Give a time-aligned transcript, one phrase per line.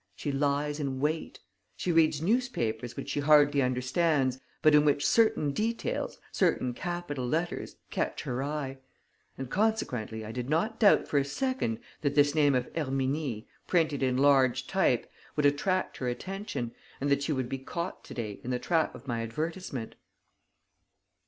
[0.15, 1.41] She lies in wait.
[1.77, 7.75] She reads newspapers which she hardly understands, but in which certain details, certain capital letters
[7.91, 8.79] catch her eye.
[9.37, 14.01] And consequently I did not doubt for a second that this name of Herminie, printed
[14.01, 18.41] in large type, would attract her attention and that she would be caught to day
[18.43, 19.93] in the trap of my advertisement."